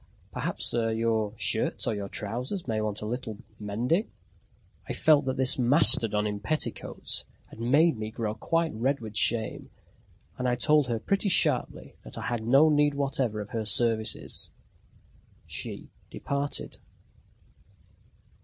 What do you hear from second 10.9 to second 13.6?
pretty sharply that I had no need whatever of